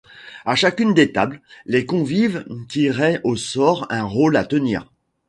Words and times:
À 0.45 0.55
chacune 0.55 0.95
des 0.95 1.11
tables, 1.11 1.41
les 1.67 1.85
convives 1.85 2.43
tiraient 2.69 3.21
au 3.23 3.35
sort 3.35 3.85
un 3.91 4.01
rôle 4.03 4.35
à 4.35 4.43
tenir. 4.43 4.89